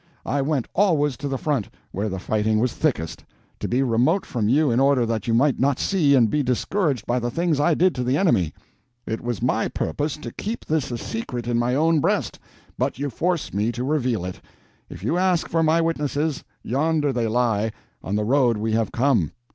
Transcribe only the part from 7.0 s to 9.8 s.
by the things I did to the enemy. It was my